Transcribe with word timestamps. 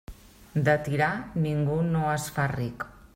De 0.69 0.73
tirar, 0.87 1.11
ningú 1.45 1.77
no 1.91 2.03
es 2.17 2.29
fa 2.39 2.47
ric. 2.59 2.89